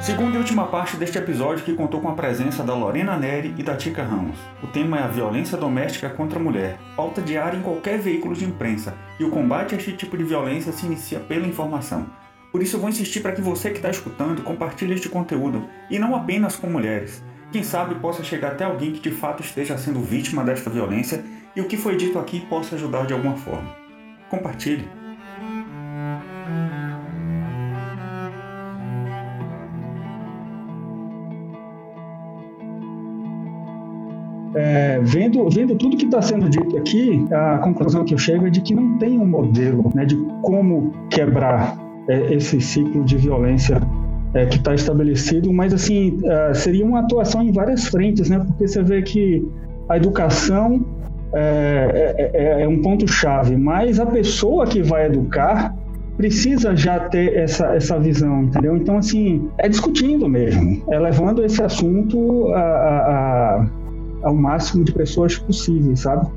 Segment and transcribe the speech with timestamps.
[0.00, 3.62] Segunda e última parte deste episódio que contou com a presença da Lorena Neri e
[3.62, 4.38] da Tica Ramos.
[4.62, 8.46] O tema é a violência doméstica contra a mulher, pauta diária em qualquer veículo de
[8.46, 12.06] imprensa, e o combate a este tipo de violência se inicia pela informação.
[12.50, 15.98] Por isso eu vou insistir para que você que está escutando compartilhe este conteúdo, e
[15.98, 17.22] não apenas com mulheres.
[17.52, 21.22] Quem sabe possa chegar até alguém que de fato esteja sendo vítima desta violência
[21.54, 23.76] e o que foi dito aqui possa ajudar de alguma forma.
[24.30, 24.99] Compartilhe.
[35.02, 38.60] Vendo, vendo tudo que está sendo dito aqui, a conclusão que eu chego é de
[38.60, 41.76] que não tem um modelo né, de como quebrar
[42.08, 43.80] é, esse ciclo de violência
[44.34, 48.38] é, que está estabelecido, mas assim é, seria uma atuação em várias frentes, né?
[48.38, 49.46] Porque você vê que
[49.88, 50.84] a educação
[51.32, 55.74] é, é, é, é um ponto chave, mas a pessoa que vai educar
[56.16, 58.76] precisa já ter essa, essa visão, entendeu?
[58.76, 63.66] Então, assim, é discutindo mesmo, é levando esse assunto a, a, a
[64.22, 66.28] ao máximo de pessoas possíveis, sabe?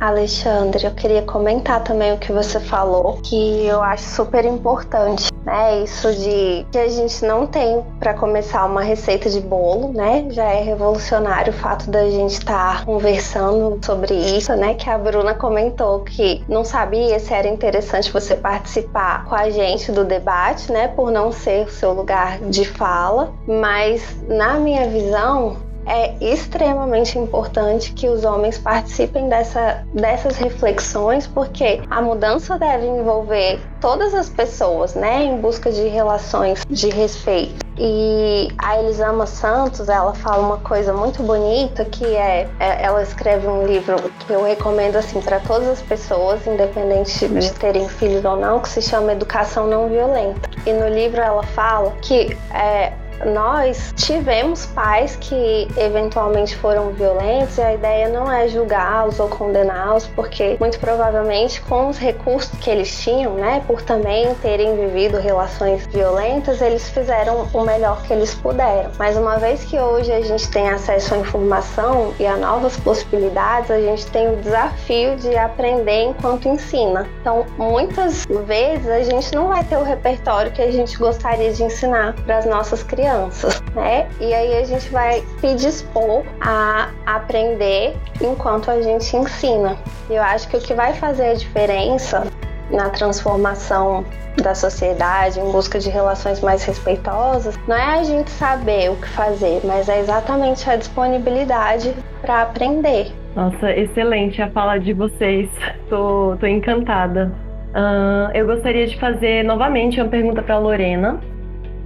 [0.00, 5.82] Alexandre, eu queria comentar também o que você falou, que eu acho super importante, né?
[5.82, 10.26] Isso de que a gente não tem para começar uma receita de bolo, né?
[10.30, 14.72] Já é revolucionário o fato da gente estar tá conversando sobre isso, né?
[14.72, 19.92] Que a Bruna comentou que não sabia se era interessante você participar com a gente
[19.92, 20.88] do debate, né?
[20.88, 25.58] Por não ser o seu lugar de fala, mas na minha visão,
[25.90, 33.58] é extremamente importante que os homens participem dessa, dessas reflexões, porque a mudança deve envolver
[33.80, 37.66] todas as pessoas, né, em busca de relações de respeito.
[37.76, 43.48] E a Elisama Santos, ela fala uma coisa muito bonita que é, é ela escreve
[43.48, 48.36] um livro que eu recomendo assim para todas as pessoas, independente de terem filhos ou
[48.36, 50.50] não, que se chama Educação Não Violenta.
[50.64, 52.92] E no livro ela fala que é,
[53.26, 60.06] nós tivemos pais que eventualmente foram violentos e a ideia não é julgá-los ou condená-los,
[60.08, 65.86] porque muito provavelmente com os recursos que eles tinham, né, por também terem vivido relações
[65.86, 68.90] violentas, eles fizeram o melhor que eles puderam.
[68.98, 73.70] Mas uma vez que hoje a gente tem acesso à informação e a novas possibilidades,
[73.70, 77.08] a gente tem o desafio de aprender enquanto ensina.
[77.20, 81.62] Então, muitas vezes a gente não vai ter o repertório que a gente gostaria de
[81.62, 84.06] ensinar para as nossas crianças crianças, né?
[84.20, 89.76] E aí a gente vai se dispor a aprender enquanto a gente ensina.
[90.08, 92.26] Eu acho que o que vai fazer a diferença
[92.70, 94.04] na transformação
[94.40, 99.08] da sociedade em busca de relações mais respeitosas, não é a gente saber o que
[99.08, 101.92] fazer, mas é exatamente a disponibilidade
[102.22, 103.12] para aprender.
[103.34, 105.50] Nossa, excelente a fala de vocês.
[105.88, 107.32] Tô, tô encantada.
[107.70, 111.20] Uh, eu gostaria de fazer novamente uma pergunta para Lorena.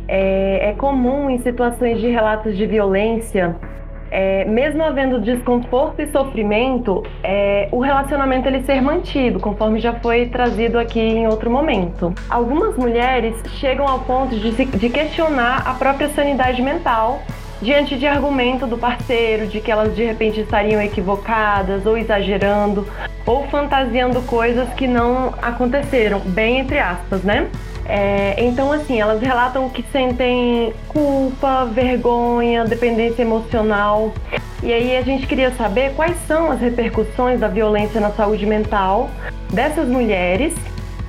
[0.06, 3.56] É, é, comum em situações de relatos de violência,
[4.10, 10.26] é, mesmo havendo desconforto e sofrimento, é, o relacionamento ele ser mantido, conforme já foi
[10.26, 12.14] trazido aqui em outro momento.
[12.30, 17.22] Algumas mulheres chegam ao ponto de, se, de questionar a própria sanidade mental
[17.60, 22.86] diante de argumento do parceiro de que elas de repente estariam equivocadas ou exagerando
[23.26, 27.48] ou fantasiando coisas que não aconteceram, bem entre aspas, né?
[27.86, 34.12] É, então, assim, elas relatam que sentem culpa, vergonha, dependência emocional.
[34.62, 39.10] E aí a gente queria saber quais são as repercussões da violência na saúde mental
[39.52, 40.54] dessas mulheres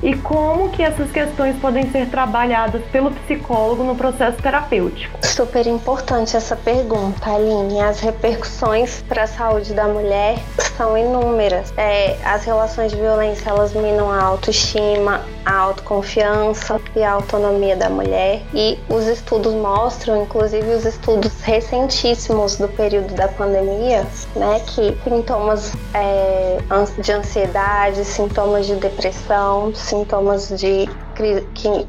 [0.06, 5.18] e como que essas questões podem ser trabalhadas pelo psicólogo no processo terapêutico.
[5.26, 7.82] Super importante essa pergunta, Aline.
[7.82, 10.38] As repercussões para a saúde da mulher
[10.78, 11.74] são inúmeras.
[11.76, 17.90] É, as relações de violência elas minam a autoestima, a autoconfiança e a autonomia da
[17.90, 18.44] mulher.
[18.54, 24.06] E os estudos mostram, inclusive os estudos recentíssimos do período da pandemia,
[24.36, 26.58] né, que sintomas é,
[27.00, 30.90] de ansiedade, sintomas de depressão, sintomas de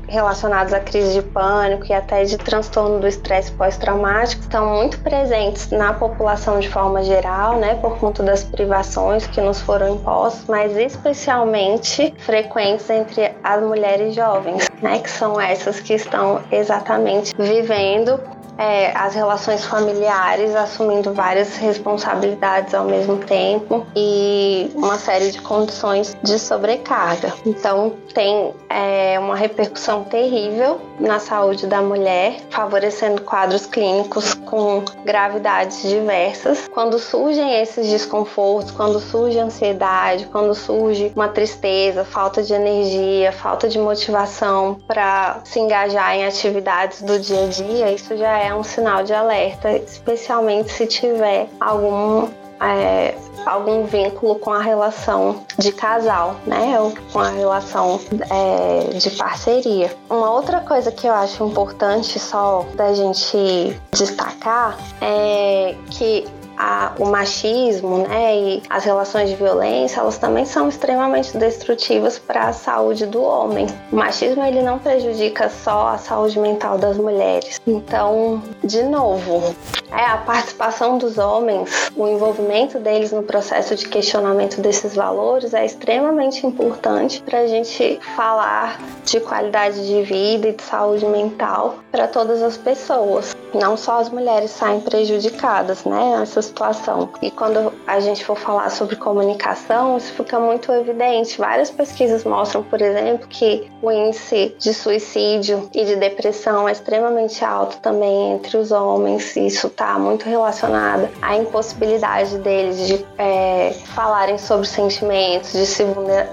[0.08, 5.70] relacionados à crise de pânico e até de transtorno do estresse pós-traumático estão muito presentes
[5.70, 10.76] na população de forma geral, né, por conta das privações que nos foram impostas, mas
[10.76, 18.20] especialmente frequentes entre as mulheres jovens, né, que são essas que estão exatamente vivendo
[18.58, 26.16] é, as relações familiares, assumindo várias responsabilidades ao mesmo tempo e uma série de condições
[26.22, 27.32] de sobrecarga.
[27.44, 35.82] Então, tem é, uma repercussão terrível na saúde da mulher, favorecendo quadros clínicos com gravidades
[35.82, 36.68] diversas.
[36.68, 43.68] Quando surgem esses desconfortos, quando surge ansiedade, quando surge uma tristeza, falta de energia, falta
[43.68, 48.62] de motivação para se engajar em atividades do dia a dia, isso já é um
[48.62, 52.28] sinal de alerta, especialmente se tiver algum
[52.60, 53.14] é,
[53.44, 56.78] algum vínculo com a relação de casal, né?
[56.80, 58.00] Ou com a relação
[58.30, 59.94] é, de parceria.
[60.10, 66.26] Uma outra coisa que eu acho importante só da gente destacar é que
[66.56, 72.48] a, o machismo né, e as relações de violência, elas também são extremamente destrutivas para
[72.48, 73.66] a saúde do homem.
[73.92, 77.60] O machismo ele não prejudica só a saúde mental das mulheres.
[77.66, 79.54] Então, de novo,
[79.90, 85.64] é a participação dos homens, o envolvimento deles no processo de questionamento desses valores é
[85.64, 92.08] extremamente importante para a gente falar de qualidade de vida e de saúde mental para
[92.08, 93.35] todas as pessoas.
[93.60, 96.20] Não só as mulheres saem prejudicadas, né?
[96.22, 97.08] Essa situação.
[97.22, 101.38] E quando a gente for falar sobre comunicação, isso fica muito evidente.
[101.38, 107.44] Várias pesquisas mostram, por exemplo, que o índice de suicídio e de depressão é extremamente
[107.44, 109.36] alto também entre os homens.
[109.36, 115.84] Isso está muito relacionado à impossibilidade deles de é, falarem sobre sentimentos, de se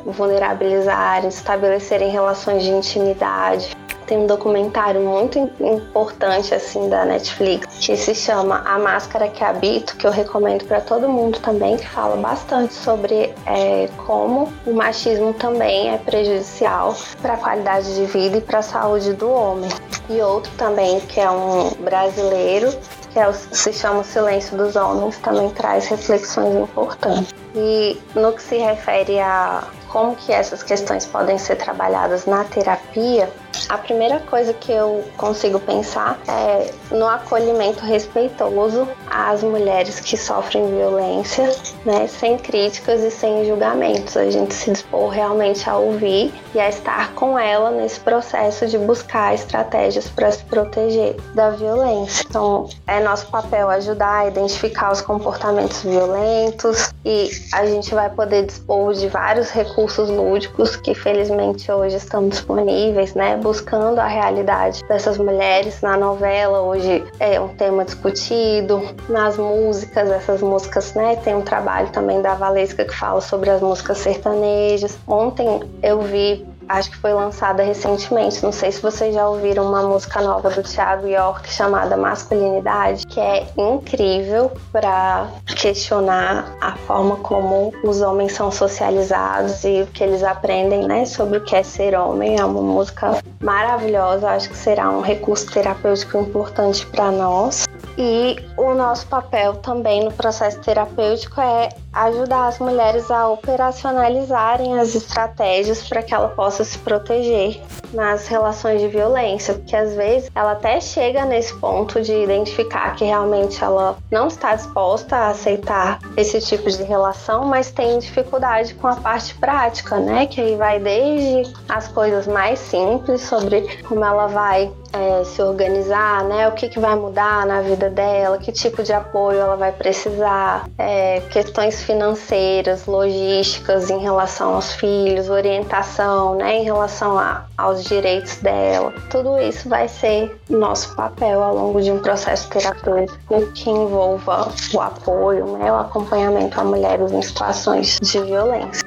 [0.05, 3.75] vulnerabilizarem, estabelecerem relações de intimidade.
[4.05, 9.95] Tem um documentário muito importante assim da Netflix que se chama A Máscara que Habito,
[9.97, 15.33] que eu recomendo para todo mundo também, que fala bastante sobre é, como o machismo
[15.33, 19.69] também é prejudicial para a qualidade de vida e para a saúde do homem.
[20.09, 22.73] E outro também que é um brasileiro
[23.13, 27.31] que é o, se chama O Silêncio dos Homens, também traz reflexões importantes.
[27.55, 33.29] E no que se refere a como que essas questões podem ser trabalhadas na terapia,
[33.69, 40.67] a primeira coisa que eu consigo pensar é no acolhimento respeitoso às mulheres que sofrem
[40.75, 41.51] violência,
[41.85, 44.17] né, sem críticas e sem julgamentos.
[44.17, 48.77] A gente se dispor realmente a ouvir e a estar com ela nesse processo de
[48.77, 52.25] buscar estratégias para se proteger da violência.
[52.27, 58.45] Então, é nosso papel ajudar a identificar os comportamentos violentos e a gente vai poder
[58.45, 63.37] dispor de vários recursos lúdicos que felizmente hoje estão disponíveis, né?
[63.43, 70.41] Buscando a realidade dessas mulheres na novela, hoje é um tema discutido, nas músicas, essas
[70.41, 71.17] músicas, né?
[71.17, 74.97] Tem um trabalho também da Valesca que fala sobre as músicas sertanejas.
[75.05, 78.43] Ontem eu vi acho que foi lançada recentemente.
[78.43, 83.19] Não sei se vocês já ouviram uma música nova do Thiago York chamada Masculinidade, que
[83.19, 90.23] é incrível para questionar a forma como os homens são socializados e o que eles
[90.23, 92.39] aprendem, né, sobre o que é ser homem.
[92.39, 97.65] É uma música maravilhosa, acho que será um recurso terapêutico importante para nós.
[97.97, 104.95] E o nosso papel também no processo terapêutico é ajudar as mulheres a operacionalizarem as
[104.95, 107.61] estratégias para que ela possa se proteger
[107.93, 113.05] nas relações de violência, porque às vezes ela até chega nesse ponto de identificar que
[113.05, 118.87] realmente ela não está disposta a aceitar esse tipo de relação, mas tem dificuldade com
[118.87, 120.25] a parte prática, né?
[120.25, 126.23] Que aí vai desde as coisas mais simples sobre como ela vai é, se organizar,
[126.23, 126.47] né?
[126.47, 130.69] O que, que vai mudar na vida dela, que tipo de apoio ela vai precisar,
[130.77, 136.57] é, questões financeiras, logísticas em relação aos filhos, orientação, né?
[136.57, 138.93] Em relação a, aos direitos dela.
[139.09, 144.81] Tudo isso vai ser nosso papel ao longo de um processo terapêutico que envolva o
[144.81, 145.71] apoio, né?
[145.71, 148.83] O acompanhamento a mulheres em situações de violência.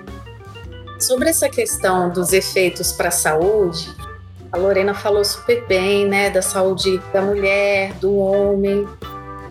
[0.98, 3.94] Sobre essa questão dos efeitos para a saúde,
[4.50, 8.88] a Lorena falou super bem, né, da saúde da mulher, do homem.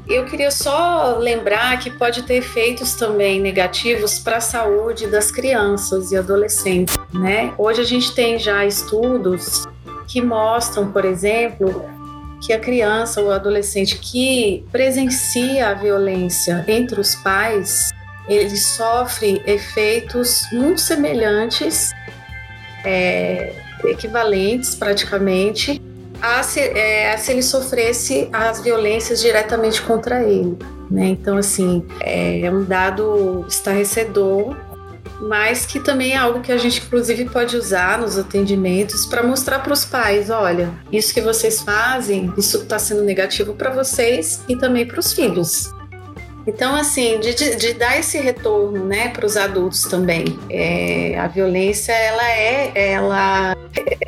[0.07, 6.11] Eu queria só lembrar que pode ter efeitos também negativos para a saúde das crianças
[6.11, 7.53] e adolescentes, né?
[7.57, 9.65] Hoje a gente tem já estudos
[10.07, 11.83] que mostram, por exemplo,
[12.39, 17.89] que a criança ou adolescente que presencia a violência entre os pais,
[18.27, 21.91] ele sofre efeitos muito semelhantes
[22.83, 23.53] é,
[23.85, 25.81] equivalentes praticamente
[26.25, 30.57] a se, é, se ele sofresse as violências diretamente contra ele.
[30.89, 31.07] Né?
[31.07, 34.55] Então, assim, é um dado estarrecedor
[35.21, 39.59] mas que também é algo que a gente inclusive pode usar nos atendimentos para mostrar
[39.59, 44.55] para os pais, olha, isso que vocês fazem, isso está sendo negativo para vocês e
[44.55, 45.73] também para os filhos.
[46.47, 50.25] Então, assim, de, de, de, dar esse retorno, né, para os adultos também.
[50.49, 53.57] É, a violência, ela é, ela,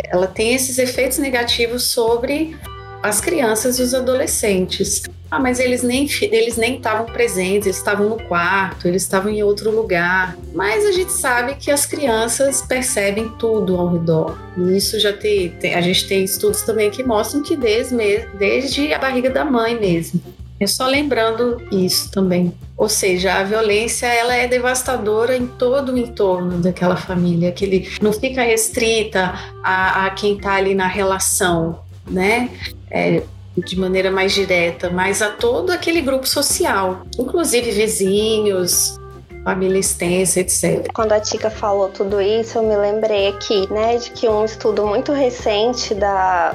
[0.09, 2.55] ela tem esses efeitos negativos sobre
[3.01, 5.03] as crianças e os adolescentes.
[5.29, 9.43] Ah, mas eles nem eles nem estavam presentes, eles estavam no quarto, eles estavam em
[9.43, 10.37] outro lugar.
[10.53, 14.37] Mas a gente sabe que as crianças percebem tudo ao redor.
[14.57, 17.95] E isso já tem, tem a gente tem estudos também que mostram que desde,
[18.37, 20.21] desde a barriga da mãe mesmo.
[20.59, 22.53] É só lembrando isso também.
[22.75, 27.89] Ou seja, a violência ela é devastadora em todo o entorno daquela família, que ele
[28.01, 29.33] não fica restrita
[29.63, 32.49] a, a quem está ali na relação, né?
[32.89, 33.23] É,
[33.57, 38.99] de maneira mais direta, mas a todo aquele grupo social, inclusive vizinhos,
[39.47, 40.91] família extensa, etc.
[40.93, 44.85] Quando a Tica falou tudo isso, eu me lembrei aqui, né, de que um estudo
[44.85, 46.53] muito recente da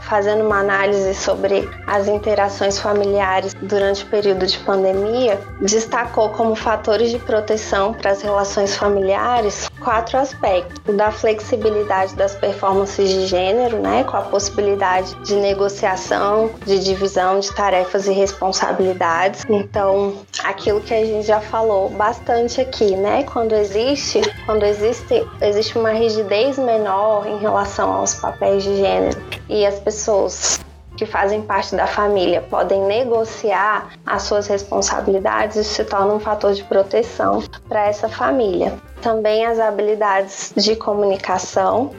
[0.00, 7.10] fazendo uma análise sobre as interações familiares durante o período de pandemia, destacou como fatores
[7.10, 13.78] de proteção para as relações familiares quatro aspectos: o da flexibilidade das performances de gênero,
[13.78, 19.44] né, com a possibilidade de negociação, de divisão de tarefas e responsabilidades.
[19.48, 23.24] Então, aquilo que a gente já falou bastante aqui, né?
[23.24, 29.66] Quando existe, quando existe, existe uma rigidez menor em relação aos papéis de gênero e
[29.66, 30.58] as pessoas
[30.96, 36.52] que fazem parte da família podem negociar as suas responsabilidades, isso se torna um fator
[36.52, 38.74] de proteção para essa família.
[39.02, 41.90] Também as habilidades de comunicação,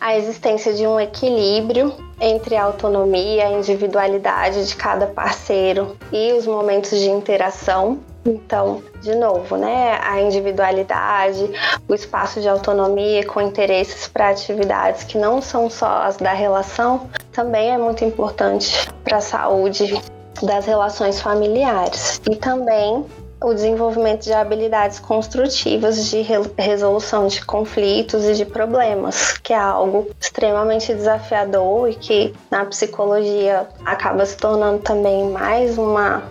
[0.00, 6.46] a existência de um equilíbrio entre a autonomia a individualidade de cada parceiro e os
[6.46, 11.50] momentos de interação então, de novo, né, a individualidade,
[11.88, 17.08] o espaço de autonomia com interesses para atividades que não são só as da relação,
[17.32, 20.00] também é muito importante para a saúde
[20.42, 22.20] das relações familiares.
[22.30, 23.06] E também
[23.42, 26.20] o desenvolvimento de habilidades construtivas de
[26.58, 33.66] resolução de conflitos e de problemas, que é algo extremamente desafiador e que na psicologia
[33.84, 36.22] acaba se tornando também mais uma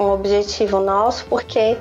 [0.00, 1.76] um objetivo nosso, porque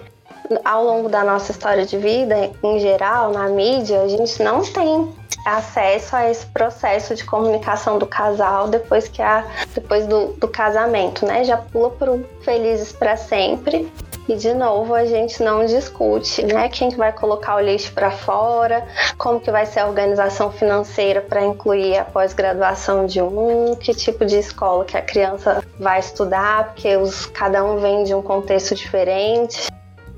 [0.63, 5.13] ao longo da nossa história de vida, em geral, na mídia, a gente não tem
[5.45, 11.25] acesso a esse processo de comunicação do casal depois que a, depois do, do casamento,
[11.25, 11.43] né?
[11.43, 13.91] Já pula para um felizes para sempre.
[14.27, 16.67] E de novo a gente não discute, né?
[16.67, 18.85] Quem que vai colocar o lixo para fora,
[19.17, 24.25] como que vai ser a organização financeira para incluir a pós-graduação de um, que tipo
[24.25, 28.75] de escola que a criança vai estudar, porque os, cada um vem de um contexto
[28.75, 29.67] diferente.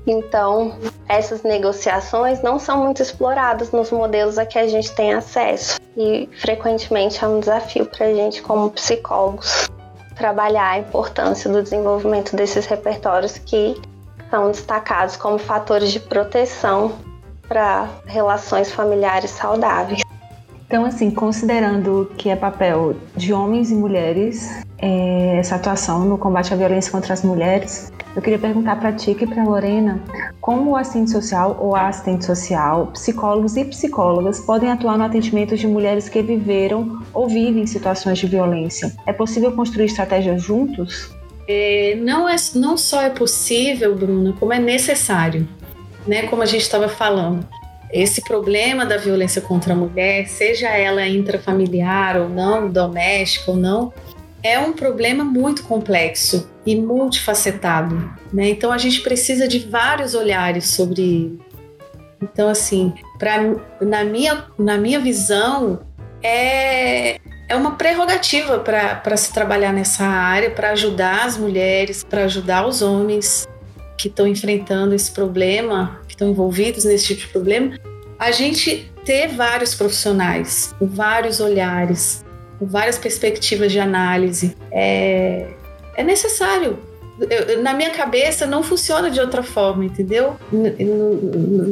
[0.06, 0.76] Então,
[1.08, 6.28] essas negociações não são muito exploradas nos modelos a que a gente tem acesso e
[6.40, 9.70] frequentemente é um desafio para a gente, como psicólogos,
[10.16, 13.80] trabalhar a importância do desenvolvimento desses repertórios que
[14.30, 16.92] são destacados como fatores de proteção
[17.48, 20.02] para relações familiares saudáveis.
[20.66, 26.54] Então, assim, considerando que é papel de homens e mulheres é, essa atuação no combate
[26.54, 30.00] à violência contra as mulheres, eu queria perguntar para Tika e para Lorena
[30.40, 35.56] como o assistente social ou a assistente social, psicólogos e psicólogas podem atuar no atendimento
[35.56, 38.92] de mulheres que viveram ou vivem situações de violência.
[39.06, 41.10] É possível construir estratégias juntos?
[41.48, 45.48] É, não, é, não só é possível, Bruna, como é necessário.
[46.06, 46.22] Né?
[46.22, 47.46] Como a gente estava falando,
[47.92, 53.92] esse problema da violência contra a mulher, seja ela intrafamiliar ou não, doméstica ou não,
[54.42, 58.48] é um problema muito complexo e multifacetado, né?
[58.48, 61.38] Então a gente precisa de vários olhares sobre.
[62.22, 65.80] Então assim, para na minha na minha visão
[66.22, 67.18] é
[67.50, 72.80] é uma prerrogativa para se trabalhar nessa área, para ajudar as mulheres, para ajudar os
[72.80, 73.48] homens
[73.98, 77.76] que estão enfrentando esse problema, que estão envolvidos nesse tipo de problema,
[78.16, 82.24] a gente ter vários profissionais, vários olhares,
[82.60, 85.48] várias perspectivas de análise é,
[85.96, 86.78] é necessário.
[87.62, 90.36] Na minha cabeça não funciona de outra forma, entendeu?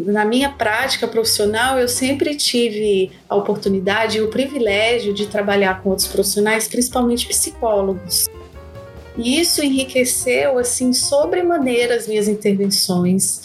[0.06, 5.88] Na minha prática profissional, eu sempre tive a oportunidade e o privilégio de trabalhar com
[5.90, 8.26] outros profissionais, principalmente psicólogos.
[9.16, 13.42] E isso enriqueceu assim sobremaneira as minhas intervenções,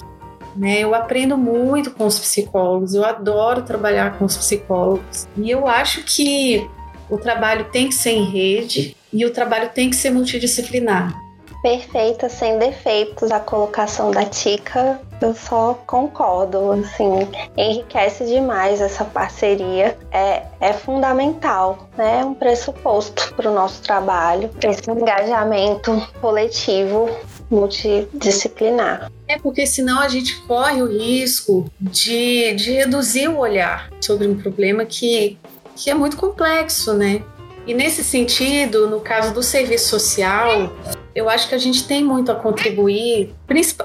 [0.55, 0.79] né?
[0.79, 5.27] Eu aprendo muito com os psicólogos, eu adoro trabalhar com os psicólogos.
[5.37, 6.69] E eu acho que
[7.09, 11.22] o trabalho tem que ser em rede e o trabalho tem que ser multidisciplinar.
[11.63, 13.31] Perfeita, sem defeitos.
[13.31, 16.73] A colocação da Tica, eu só concordo.
[16.73, 17.27] Assim,
[17.57, 19.97] enriquece demais essa parceria.
[20.11, 22.19] É, é fundamental, né?
[22.19, 27.09] É um pressuposto para o nosso trabalho, esse engajamento coletivo
[27.49, 29.11] multidisciplinar.
[29.27, 34.35] É porque senão a gente corre o risco de, de reduzir o olhar sobre um
[34.35, 35.37] problema que,
[35.75, 37.23] que é muito complexo, né?
[37.65, 40.73] E nesse sentido, no caso do serviço social,
[41.15, 43.33] eu acho que a gente tem muito a contribuir,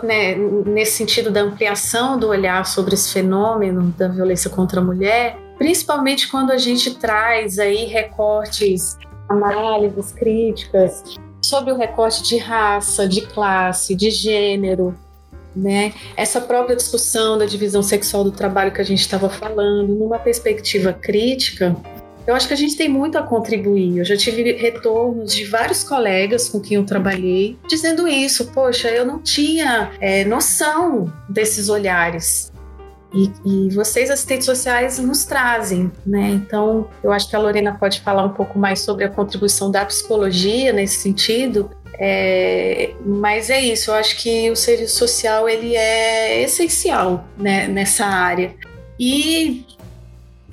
[0.02, 0.35] né,
[0.66, 6.28] nesse sentido da ampliação do olhar sobre esse fenômeno da violência contra a mulher, principalmente
[6.28, 8.97] quando a gente traz aí recortes,
[9.28, 11.04] análises críticas
[11.42, 14.97] sobre o recorte de raça, de classe, de gênero,
[15.54, 15.92] né?
[16.16, 20.92] Essa própria discussão da divisão sexual do trabalho que a gente estava falando, numa perspectiva
[20.92, 21.76] crítica,
[22.28, 23.97] eu acho que a gente tem muito a contribuir.
[23.97, 28.49] Eu já tive retornos de vários colegas com quem eu trabalhei dizendo isso.
[28.52, 32.52] Poxa, eu não tinha é, noção desses olhares.
[33.14, 36.28] E, e, vocês, assistentes sociais, nos trazem, né?
[36.28, 39.87] Então, eu acho que a Lorena pode falar um pouco mais sobre a contribuição da
[39.87, 41.70] psicologia nesse sentido.
[41.99, 48.04] É, mas é isso, eu acho que o serviço social ele é essencial né, nessa
[48.04, 48.54] área.
[49.00, 49.64] E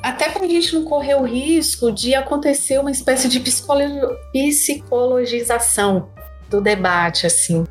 [0.06, 6.12] até para a gente não correr o risco de acontecer uma espécie de psicologização
[6.48, 7.64] do debate, assim.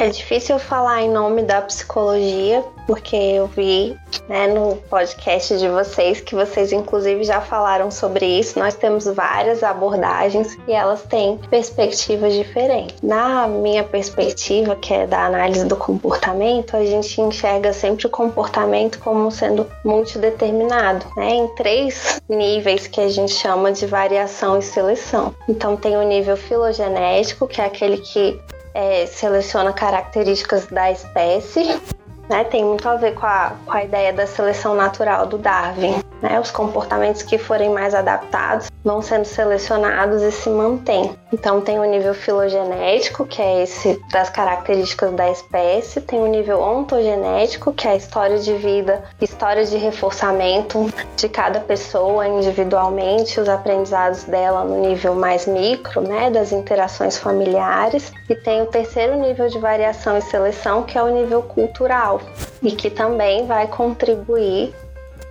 [0.00, 6.20] É difícil falar em nome da psicologia, porque eu vi né, no podcast de vocês
[6.20, 8.60] que vocês, inclusive, já falaram sobre isso.
[8.60, 13.02] Nós temos várias abordagens e elas têm perspectivas diferentes.
[13.02, 19.00] Na minha perspectiva, que é da análise do comportamento, a gente enxerga sempre o comportamento
[19.00, 25.34] como sendo multideterminado, né, em três níveis que a gente chama de variação e seleção.
[25.48, 28.40] Então, tem o nível filogenético, que é aquele que
[28.74, 31.80] é, seleciona características da espécie,
[32.28, 32.44] né?
[32.44, 36.02] Tem muito a ver com a, com a ideia da seleção natural do Darwin.
[36.20, 36.38] Né?
[36.40, 41.14] Os comportamentos que forem mais adaptados vão sendo selecionados e se mantêm.
[41.32, 46.60] Então tem o nível filogenético, que é esse das características da espécie, tem o nível
[46.60, 53.48] ontogenético, que é a história de vida, história de reforçamento de cada pessoa individualmente, os
[53.48, 59.48] aprendizados dela no nível mais micro, né, das interações familiares, e tem o terceiro nível
[59.48, 62.17] de variação e seleção, que é o nível cultural,
[62.62, 64.74] e que também vai contribuir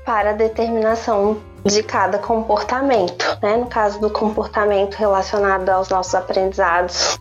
[0.06, 3.38] para a determinação de cada comportamento.
[3.42, 3.58] Né?
[3.58, 7.20] No caso do comportamento relacionado aos nossos aprendizados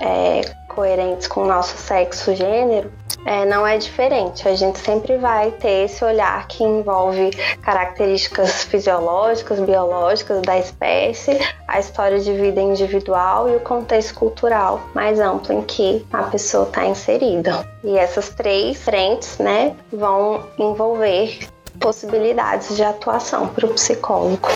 [0.00, 2.90] é, coerentes com o nosso sexo, gênero,
[3.24, 4.48] é, não é diferente.
[4.48, 7.30] A gente sempre vai ter esse olhar que envolve
[7.62, 15.18] características fisiológicas, biológicas da espécie, a história de vida individual e o contexto cultural mais
[15.18, 17.68] amplo em que a pessoa está inserida.
[17.82, 21.38] E essas três frentes né, vão envolver
[21.80, 24.48] possibilidades de atuação para o psicólogo.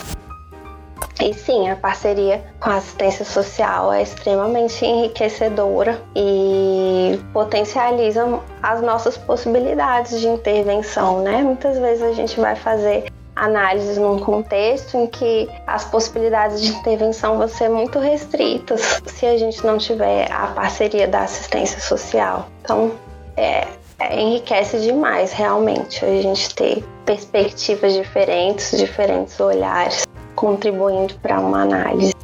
[1.21, 9.17] E sim, a parceria com a assistência social é extremamente enriquecedora e potencializa as nossas
[9.17, 11.41] possibilidades de intervenção, né?
[11.41, 17.37] Muitas vezes a gente vai fazer análises num contexto em que as possibilidades de intervenção
[17.37, 22.47] vão ser muito restritas se a gente não tiver a parceria da assistência social.
[22.61, 22.91] Então,
[23.35, 23.67] é,
[23.99, 30.05] é, enriquece demais realmente a gente ter perspectivas diferentes, diferentes olhares,
[30.39, 32.15] contribuindo para uma análise.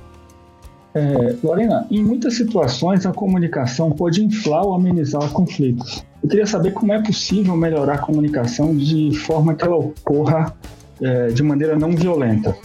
[0.93, 6.05] É, Lorena, em muitas situações a comunicação pode inflar ou amenizar conflitos.
[6.23, 10.55] Eu queria saber como é possível melhorar a comunicação de forma que ela ocorra
[11.01, 12.55] é, de maneira não violenta.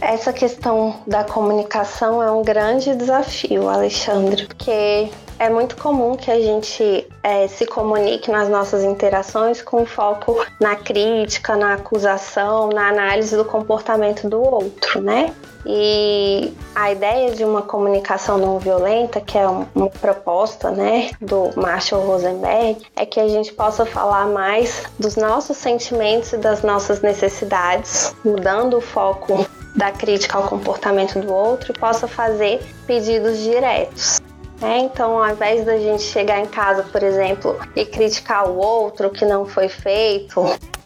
[0.00, 5.10] Essa questão da comunicação é um grande desafio, Alexandre, porque
[5.40, 10.76] é muito comum que a gente é, se comunique nas nossas interações com foco na
[10.76, 15.32] crítica, na acusação, na análise do comportamento do outro, né?
[15.64, 22.02] E a ideia de uma comunicação não violenta, que é uma proposta né, do Marshall
[22.02, 28.14] Rosenberg, é que a gente possa falar mais dos nossos sentimentos e das nossas necessidades,
[28.22, 34.20] mudando o foco da crítica ao comportamento do outro e possa fazer pedidos diretos.
[34.62, 39.08] É, então, ao invés da gente chegar em casa, por exemplo, e criticar o outro
[39.10, 40.42] que não foi feito,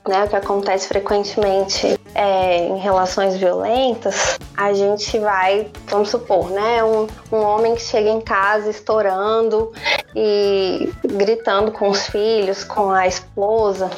[0.08, 6.84] né, o que acontece frequentemente é, em relações violentas, a gente vai, vamos supor, né,
[6.84, 9.72] um, um homem que chega em casa estourando
[10.14, 13.90] e gritando com os filhos, com a esposa,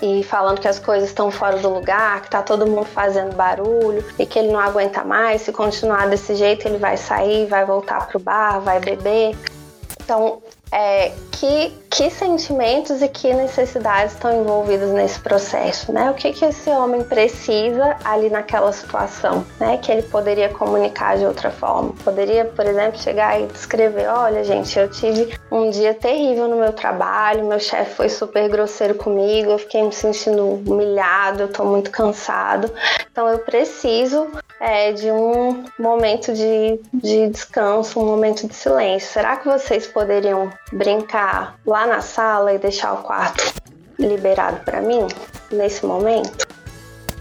[0.00, 4.04] e falando que as coisas estão fora do lugar, que tá todo mundo fazendo barulho
[4.18, 5.42] e que ele não aguenta mais.
[5.42, 9.36] Se continuar desse jeito, ele vai sair, vai voltar pro bar, vai beber.
[10.04, 16.10] Então, é, que, que sentimentos e que necessidades estão envolvidos nesse processo, né?
[16.10, 19.76] O que, que esse homem precisa ali naquela situação, né?
[19.76, 21.92] Que ele poderia comunicar de outra forma.
[22.02, 26.72] Poderia, por exemplo, chegar e descrever: olha, gente, eu tive um dia terrível no meu
[26.72, 31.90] trabalho, meu chefe foi super grosseiro comigo, eu fiquei me sentindo humilhado, eu tô muito
[31.90, 32.72] cansado,
[33.10, 34.26] então eu preciso
[34.62, 39.12] é, de um momento de, de descanso, um momento de silêncio.
[39.12, 43.52] Será que vocês poderiam brincar lá na sala e deixar o quarto
[43.98, 45.08] liberado para mim
[45.50, 46.46] nesse momento?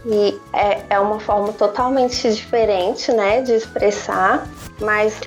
[0.06, 4.48] E é, é uma forma totalmente diferente, né, de expressar,
[4.80, 5.20] mas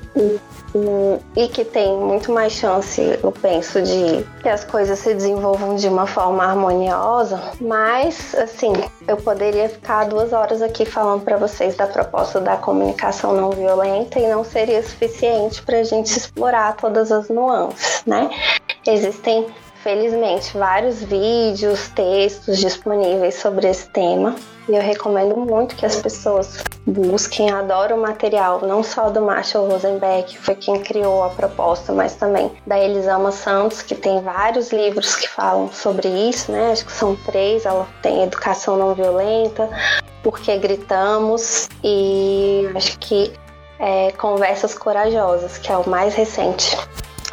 [1.37, 5.89] e que tem muito mais chance, eu penso, de que as coisas se desenvolvam de
[5.89, 7.41] uma forma harmoniosa.
[7.61, 8.73] Mas, assim,
[9.07, 14.19] eu poderia ficar duas horas aqui falando para vocês da proposta da comunicação não violenta
[14.19, 18.31] e não seria suficiente para a gente explorar todas as nuances, né?
[18.87, 19.47] Existem
[19.85, 24.35] felizmente vários vídeos, textos disponíveis sobre esse tema.
[24.67, 29.69] E eu recomendo muito que as pessoas busquem, adoram o material, não só do Marshall
[29.69, 34.73] Rosenberg, que foi quem criou a proposta, mas também da Elisama Santos, que tem vários
[34.73, 36.73] livros que falam sobre isso, né?
[36.73, 39.69] Acho que são três, ela tem Educação Não Violenta,
[40.23, 43.35] Por que Gritamos e acho que
[43.79, 46.75] é, Conversas Corajosas, que é o mais recente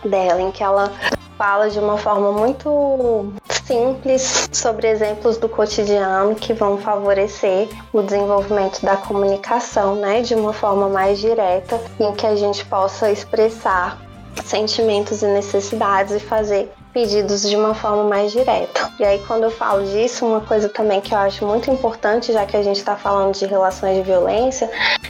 [0.04, 0.92] dela, em que ela
[1.42, 3.34] fala de uma forma muito
[3.66, 10.54] simples sobre exemplos do cotidiano que vão favorecer o desenvolvimento da comunicação, né, de uma
[10.54, 14.00] forma mais direta, em que a gente possa expressar
[14.46, 18.92] sentimentos e necessidades e fazer pedidos de uma forma mais direta.
[19.00, 22.46] E aí, quando eu falo disso, uma coisa também que eu acho muito importante, já
[22.46, 24.70] que a gente está falando de relações de violência,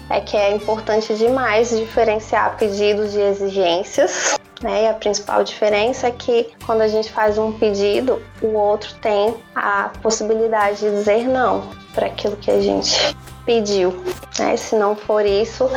[0.09, 4.83] é que é importante demais diferenciar pedidos de exigências né?
[4.83, 9.35] E a principal diferença é que quando a gente faz um pedido, o outro tem
[9.55, 13.15] a possibilidade de dizer não para aquilo que a gente
[13.45, 14.03] pediu.
[14.39, 14.55] Né?
[14.55, 15.69] Se não for isso,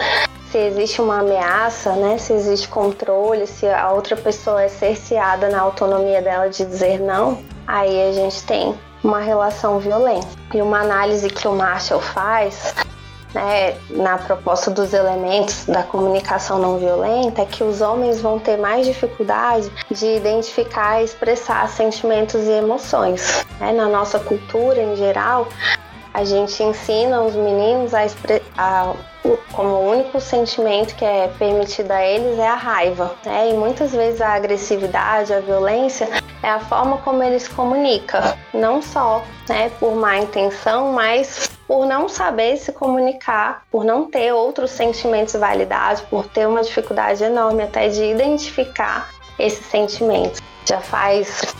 [0.54, 2.16] se existe uma ameaça, né?
[2.16, 7.42] se existe controle, se a outra pessoa é cerceada na autonomia dela de dizer não,
[7.66, 10.28] aí a gente tem uma relação violenta.
[10.54, 12.72] E uma análise que o Marshall faz
[13.34, 18.56] né, na proposta dos elementos da comunicação não violenta é que os homens vão ter
[18.56, 23.44] mais dificuldade de identificar e expressar sentimentos e emoções.
[23.58, 23.72] Né?
[23.72, 25.48] Na nossa cultura em geral,
[26.14, 28.06] a gente ensina os meninos a,
[28.56, 28.94] a
[29.52, 33.50] como o único sentimento que é permitido a eles é a raiva, né?
[33.50, 36.08] E muitas vezes a agressividade, a violência
[36.42, 38.20] é a forma como eles comunicam,
[38.52, 44.32] não só, né, por má intenção, mas por não saber se comunicar, por não ter
[44.32, 50.40] outros sentimentos validados, por ter uma dificuldade enorme até de identificar esses sentimentos.
[50.66, 51.54] Já faz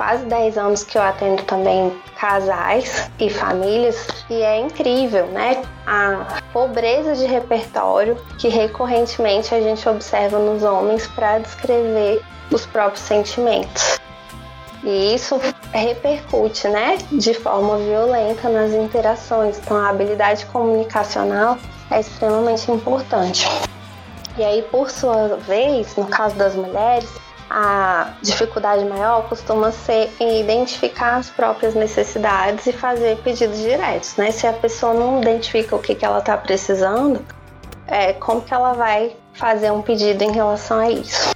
[0.00, 5.60] quase 10 anos que eu atendo também casais e famílias e é incrível, né?
[5.86, 13.04] A pobreza de repertório que recorrentemente a gente observa nos homens para descrever os próprios
[13.04, 14.00] sentimentos.
[14.82, 15.38] E isso
[15.70, 19.58] repercute, né, de forma violenta nas interações.
[19.58, 21.58] Então, a habilidade comunicacional
[21.90, 23.46] é extremamente importante.
[24.38, 27.10] E aí, por sua vez, no caso das mulheres,
[27.50, 34.30] a dificuldade maior costuma ser em identificar as próprias necessidades e fazer pedidos diretos, né?
[34.30, 37.26] Se a pessoa não identifica o que, que ela está precisando,
[37.88, 41.30] é, como que ela vai fazer um pedido em relação a isso?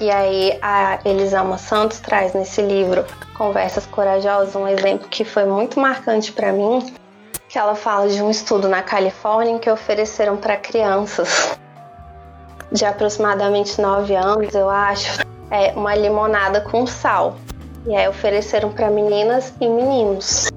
[0.00, 5.78] E aí a Elisama Santos traz nesse livro Conversas Corajosas um exemplo que foi muito
[5.78, 6.92] marcante para mim,
[7.48, 11.56] que ela fala de um estudo na Califórnia em que ofereceram para crianças
[12.72, 15.22] de aproximadamente 9 anos, eu acho,
[15.52, 17.36] é, uma limonada com sal.
[17.86, 20.48] E aí ofereceram para meninas e meninos.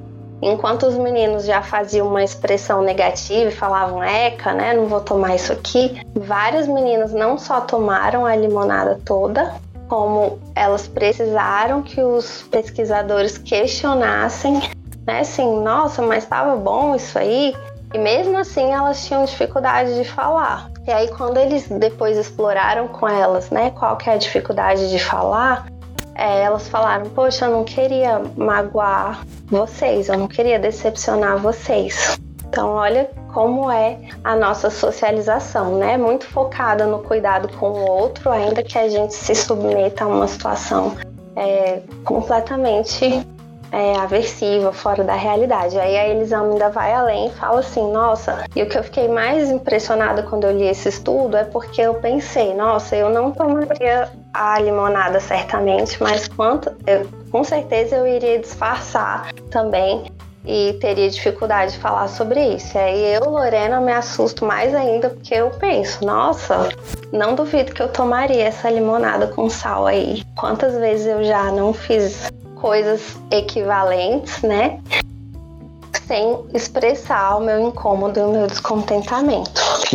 [0.42, 5.36] Enquanto os meninos já faziam uma expressão negativa e falavam eca, né, não vou tomar
[5.36, 9.56] isso aqui, várias meninas não só tomaram a limonada toda,
[9.88, 14.62] como elas precisaram que os pesquisadores questionassem,
[15.06, 17.56] né, assim, nossa, mas estava bom isso aí?
[17.94, 20.70] E mesmo assim elas tinham dificuldade de falar.
[20.88, 25.00] E aí quando eles depois exploraram com elas, né, qual que é a dificuldade de
[25.00, 25.66] falar,
[26.14, 32.18] é, elas falaram, poxa, eu não queria magoar vocês, eu não queria decepcionar vocês.
[32.48, 35.98] Então olha como é a nossa socialização, né?
[35.98, 40.26] Muito focada no cuidado com o outro, ainda que a gente se submeta a uma
[40.26, 40.96] situação
[41.36, 43.28] é, completamente
[43.76, 45.78] é, aversiva, fora da realidade.
[45.78, 49.10] Aí a Elisama ainda vai além e fala assim: nossa, e o que eu fiquei
[49.10, 54.10] mais impressionada quando eu li esse estudo é porque eu pensei, nossa, eu não tomaria
[54.34, 60.06] a limonada certamente, mas quanto eu, com certeza eu iria disfarçar também
[60.46, 62.78] e teria dificuldade de falar sobre isso.
[62.78, 66.70] E aí eu, Lorena, me assusto mais ainda porque eu penso, nossa,
[67.12, 70.24] não duvido que eu tomaria essa limonada com sal aí.
[70.38, 72.32] Quantas vezes eu já não fiz
[72.66, 74.80] coisas equivalentes, né?
[76.08, 79.52] Sem expressar o meu incômodo e o meu descontentamento.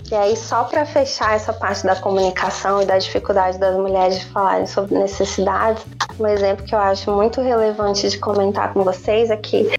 [0.08, 4.26] E aí, só para fechar essa parte da comunicação e da dificuldade das mulheres de
[4.26, 5.82] falarem sobre necessidades,
[6.16, 9.76] um exemplo que eu acho muito relevante de comentar com vocês é que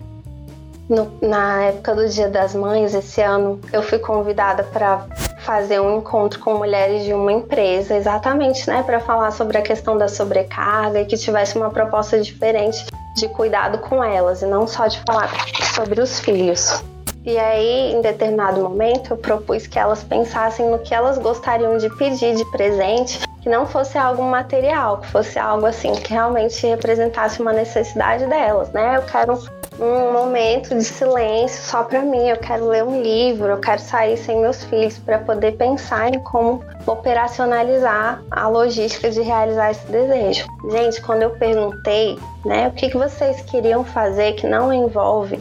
[0.90, 5.06] no, na época do Dia das Mães, esse ano, eu fui convidada para
[5.46, 9.98] fazer um encontro com mulheres de uma empresa, exatamente, né, para falar sobre a questão
[9.98, 14.88] da sobrecarga e que tivesse uma proposta diferente de cuidado com elas e não só
[14.88, 15.30] de falar
[15.76, 16.84] sobre os filhos.
[17.24, 21.88] E aí, em determinado momento, eu propus que elas pensassem no que elas gostariam de
[21.96, 27.40] pedir de presente, que não fosse algo material, que fosse algo assim que realmente representasse
[27.40, 28.98] uma necessidade delas, né?
[28.98, 29.40] Eu quero
[29.82, 32.30] um momento de silêncio só para mim.
[32.30, 36.20] Eu quero ler um livro, eu quero sair sem meus filhos para poder pensar em
[36.20, 40.46] como operacionalizar a logística de realizar esse desejo.
[40.70, 45.40] Gente, quando eu perguntei, né, o que, que vocês queriam fazer que não envolve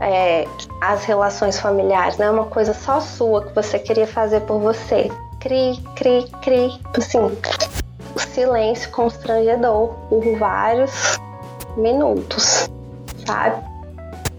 [0.00, 0.46] é,
[0.80, 5.08] as relações familiares, né, uma coisa só sua que você queria fazer por você.
[5.38, 7.18] Cri, cri, cri, assim,
[8.14, 11.18] o silêncio constrangedor por vários
[11.76, 12.68] minutos
[13.30, 13.62] sabe?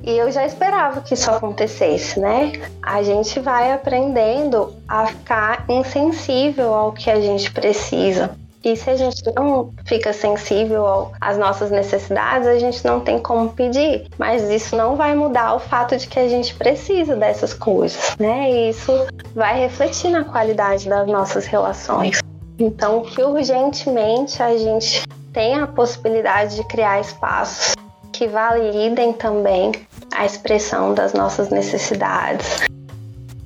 [0.03, 2.53] E eu já esperava que isso acontecesse, né?
[2.81, 8.31] A gente vai aprendendo a ficar insensível ao que a gente precisa.
[8.63, 13.49] E se a gente não fica sensível às nossas necessidades, a gente não tem como
[13.49, 14.07] pedir.
[14.17, 18.51] Mas isso não vai mudar o fato de que a gente precisa dessas coisas, né?
[18.51, 18.91] E isso
[19.35, 22.19] vai refletir na qualidade das nossas relações.
[22.57, 27.73] Então, que urgentemente a gente tenha a possibilidade de criar espaços
[28.21, 29.71] que validem também
[30.15, 32.67] a expressão das nossas necessidades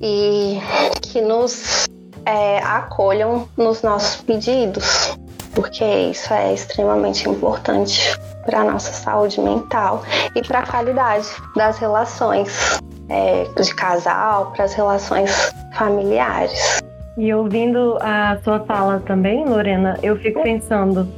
[0.02, 0.60] e
[1.00, 1.86] que nos
[2.26, 5.16] é, acolham nos nossos pedidos,
[5.54, 10.02] porque isso é extremamente importante para a nossa saúde mental
[10.34, 16.82] e para a qualidade das relações é, de casal, para as relações familiares.
[17.16, 21.08] E ouvindo a sua fala também, Lorena, eu fico pensando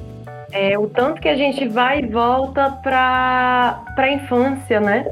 [0.52, 5.04] é, o tanto que a gente vai e volta para a infância, né?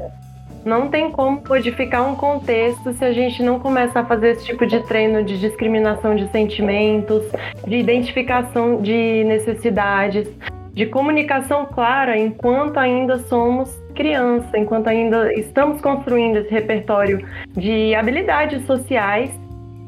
[0.65, 4.65] Não tem como modificar um contexto se a gente não começa a fazer esse tipo
[4.65, 7.23] de treino de discriminação de sentimentos,
[7.65, 10.27] de identificação de necessidades,
[10.73, 18.65] de comunicação clara enquanto ainda somos criança, enquanto ainda estamos construindo esse repertório de habilidades
[18.65, 19.31] sociais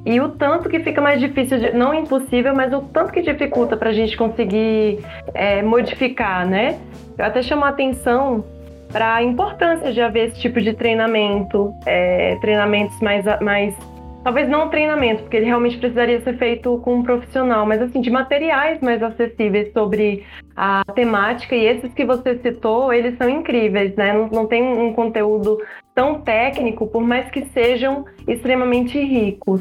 [0.05, 3.75] e o tanto que fica mais difícil, de, não impossível, mas o tanto que dificulta
[3.75, 4.99] para a gente conseguir
[5.33, 6.79] é, modificar, né?
[7.17, 8.43] Eu até chamo a atenção
[8.91, 13.75] para a importância de haver esse tipo de treinamento, é, treinamentos mais, mais
[14.23, 18.09] talvez não treinamento, porque ele realmente precisaria ser feito com um profissional, mas assim, de
[18.09, 24.13] materiais mais acessíveis sobre a temática, e esses que você citou, eles são incríveis, né?
[24.13, 25.57] Não, não tem um conteúdo
[25.99, 29.59] tão técnico, por mais que sejam extremamente ricos.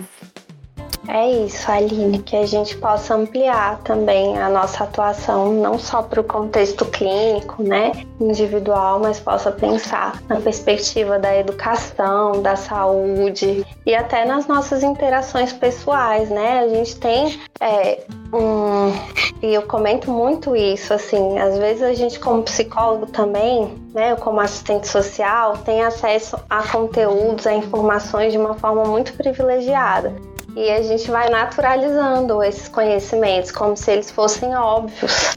[1.10, 6.20] É isso, Aline, que a gente possa ampliar também a nossa atuação, não só para
[6.20, 13.94] o contexto clínico, né, individual, mas possa pensar na perspectiva da educação, da saúde e
[13.94, 16.58] até nas nossas interações pessoais, né?
[16.58, 18.92] A gente tem é, um.
[19.40, 24.40] E eu comento muito isso, assim, às vezes a gente, como psicólogo também, né, como
[24.40, 30.12] assistente social, tem acesso a conteúdos, a informações de uma forma muito privilegiada
[30.58, 35.36] e a gente vai naturalizando esses conhecimentos como se eles fossem óbvios,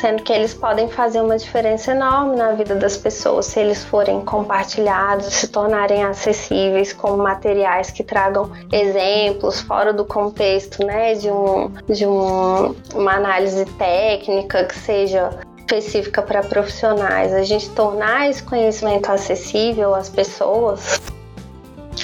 [0.00, 4.24] sendo que eles podem fazer uma diferença enorme na vida das pessoas se eles forem
[4.24, 11.70] compartilhados, se tornarem acessíveis como materiais que tragam exemplos fora do contexto, né, de um
[11.86, 19.12] de um, uma análise técnica que seja específica para profissionais, a gente tornar esse conhecimento
[19.12, 20.98] acessível às pessoas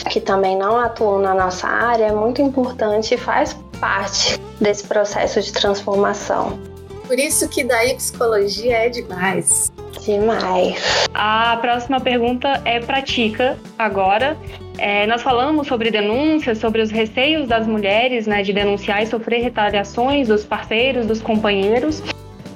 [0.02, 5.40] que também não atuam na nossa área, é muito importante e faz parte desse processo
[5.40, 6.58] de transformação.
[7.06, 9.70] Por isso que daí psicologia é demais.
[10.04, 11.06] Demais.
[11.14, 14.36] A próxima pergunta é para Tica agora.
[14.78, 19.42] É, nós falamos sobre denúncias, sobre os receios das mulheres né, de denunciar e sofrer
[19.42, 22.02] retaliações dos parceiros, dos companheiros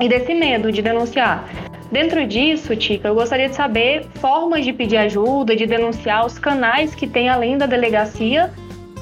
[0.01, 1.49] e desse medo de denunciar.
[1.91, 6.95] Dentro disso, Tica, eu gostaria de saber formas de pedir ajuda, de denunciar os canais
[6.95, 8.51] que tem além da delegacia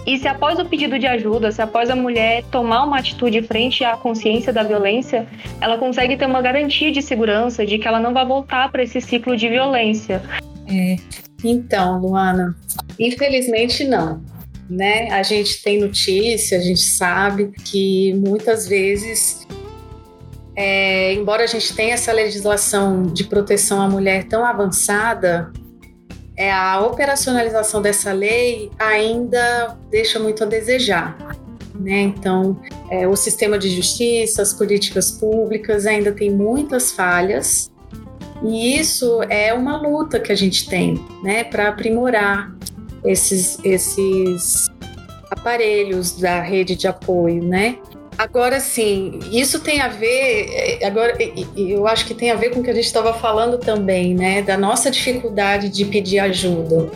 [0.07, 3.83] E se após o pedido de ajuda, se após a mulher tomar uma atitude frente
[3.83, 5.27] à consciência da violência,
[5.61, 9.01] ela consegue ter uma garantia de segurança de que ela não vai voltar para esse
[9.01, 10.23] ciclo de violência.
[10.69, 10.97] É.
[11.43, 12.57] Então, Luana,
[13.01, 14.23] infelizmente não.
[14.71, 15.11] Né?
[15.11, 19.47] A gente tem notícia, a gente sabe que muitas vezes
[20.57, 25.53] é, embora a gente tenha essa legislação de proteção à mulher tão avançada,
[26.35, 31.17] é, a operacionalização dessa lei ainda deixa muito a desejar.
[31.79, 32.01] Né?
[32.01, 32.59] Então,
[32.91, 37.71] é, o sistema de justiça, as políticas públicas ainda tem muitas falhas,
[38.43, 42.55] e isso é uma luta que a gente tem né, para aprimorar
[43.05, 44.69] esses, esses
[45.31, 47.79] aparelhos da rede de apoio, né?
[48.19, 51.17] Agora sim, isso tem a ver, é, agora
[51.55, 54.41] eu acho que tem a ver com o que a gente estava falando também, né,
[54.41, 56.91] da nossa dificuldade de pedir ajuda.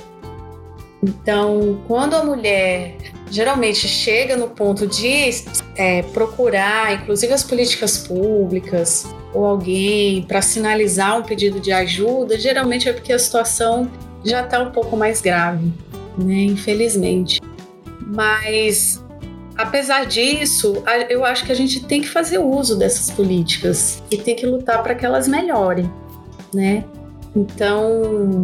[1.02, 2.96] Então, quando a mulher
[3.30, 5.30] geralmente chega no ponto de
[5.76, 12.88] é, procurar, inclusive as políticas públicas ou alguém para sinalizar um pedido de ajuda, geralmente
[12.88, 13.90] é porque a situação
[14.24, 15.72] já está um pouco mais grave,
[16.18, 16.42] né?
[16.42, 17.40] Infelizmente.
[18.06, 19.02] Mas
[19.60, 24.34] Apesar disso, eu acho que a gente tem que fazer uso dessas políticas e tem
[24.34, 25.90] que lutar para que elas melhorem,
[26.52, 26.82] né?
[27.36, 28.42] Então,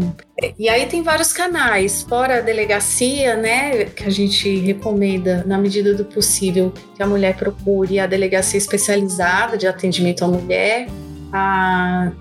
[0.59, 5.95] e aí tem vários canais, fora a delegacia, né, que a gente recomenda, na medida
[5.95, 10.87] do possível, que a mulher procure a delegacia especializada de atendimento à mulher.
[11.33, 12.13] A,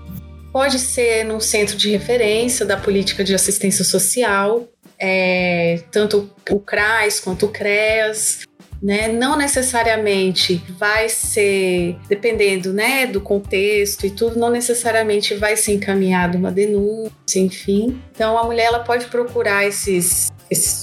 [0.50, 4.66] pode ser no centro de referência da política de assistência social,
[4.98, 8.45] é, tanto o CRAS quanto o CREAS
[8.82, 9.08] né?
[9.08, 16.38] Não necessariamente vai ser, dependendo, né, do contexto e tudo, não necessariamente vai ser encaminhado
[16.38, 18.00] uma denúncia, enfim.
[18.12, 20.30] Então a mulher ela pode procurar esses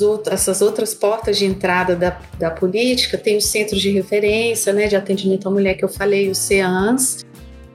[0.01, 4.87] outros, essas outras portas de entrada da, da política, tem os centros de referência, né,
[4.87, 7.23] de atendimento à mulher que eu falei, os CEANs,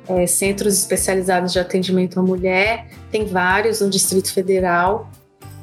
[0.09, 5.11] é, centros especializados de atendimento à mulher, tem vários no Distrito Federal.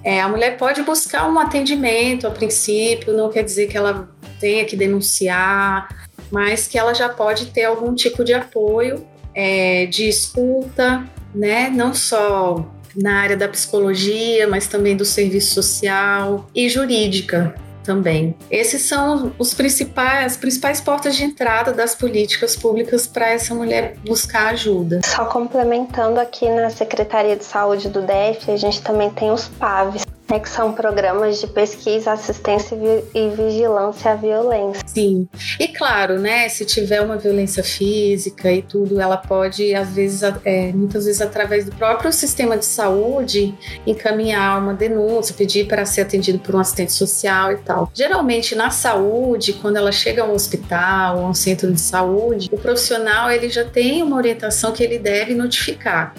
[0.03, 4.07] É, a mulher pode buscar um atendimento a princípio, não quer dizer que ela
[4.45, 5.89] tenha que denunciar,
[6.29, 9.03] mas que ela já pode ter algum tipo de apoio
[9.33, 11.03] é, de escuta,
[11.33, 11.71] né?
[11.71, 12.63] Não só
[12.95, 18.35] na área da psicologia, mas também do serviço social e jurídica também.
[18.51, 23.95] Esses são os principais, as principais portas de entrada das políticas públicas para essa mulher
[24.05, 25.01] buscar ajuda.
[25.03, 30.05] Só complementando aqui na Secretaria de Saúde do DF, a gente também tem os PAVs,
[30.29, 32.77] né, que são programas de pesquisa, assistência
[33.13, 34.81] e vigilância à violência.
[34.85, 35.27] Sim,
[35.59, 40.71] e claro, né, se tiver uma violência física e tudo, ela pode, às vezes, é,
[40.73, 43.53] muitas vezes através do próprio sistema de saúde,
[43.85, 47.91] encaminhar uma denúncia, pedir para ser atendido por um assistente social e tal.
[47.93, 52.49] Geralmente, na saúde, quando ela chega a um hospital ou a um centro de saúde,
[52.51, 56.13] o profissional ele já tem uma orientação que ele deve notificar,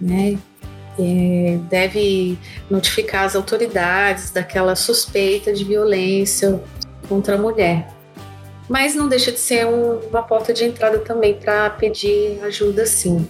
[0.00, 0.38] né?
[0.98, 2.38] É, deve
[2.70, 6.60] notificar as autoridades daquela suspeita de violência
[7.08, 7.88] contra a mulher.
[8.68, 13.28] Mas não deixa de ser um, uma porta de entrada também para pedir ajuda, sim.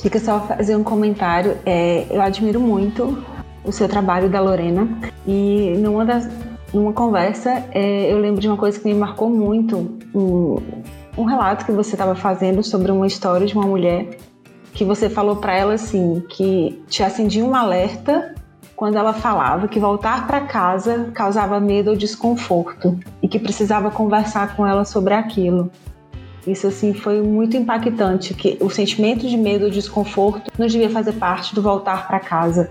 [0.00, 1.56] Fica só fazer um comentário.
[1.64, 3.24] É, eu admiro muito
[3.64, 4.88] o seu trabalho da Lorena
[5.26, 6.28] e numa das
[6.72, 10.56] numa conversa é, eu lembro de uma coisa que me marcou muito um,
[11.16, 14.18] um relato que você estava fazendo sobre uma história de uma mulher
[14.76, 18.34] que você falou para ela assim que te acendia um alerta
[18.76, 24.54] quando ela falava que voltar para casa causava medo ou desconforto e que precisava conversar
[24.54, 25.70] com ela sobre aquilo.
[26.46, 31.14] Isso assim foi muito impactante, que o sentimento de medo ou desconforto não devia fazer
[31.14, 32.70] parte do voltar para casa.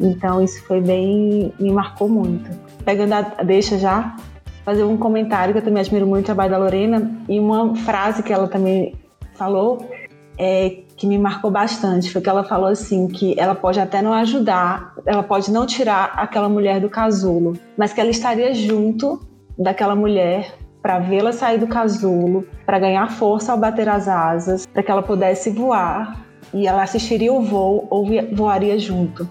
[0.00, 2.50] Então isso foi bem me marcou muito.
[2.86, 4.16] Pegando a deixa já,
[4.64, 8.22] fazer um comentário que eu também admiro muito o trabalho da Lorena e uma frase
[8.22, 8.94] que ela também
[9.34, 9.86] falou
[10.38, 14.12] é que me marcou bastante foi que ela falou assim que ela pode até não
[14.12, 19.20] ajudar, ela pode não tirar aquela mulher do casulo, mas que ela estaria junto
[19.58, 24.82] daquela mulher para vê-la sair do casulo, para ganhar força ao bater as asas, para
[24.82, 29.28] que ela pudesse voar e ela assistiria o voo ou voaria junto.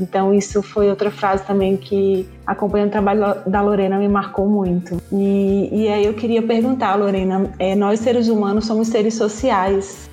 [0.00, 5.00] Então isso foi outra frase também que acompanhando o trabalho da Lorena me marcou muito.
[5.12, 10.10] E, e aí eu queria perguntar, Lorena, é, nós seres humanos somos seres sociais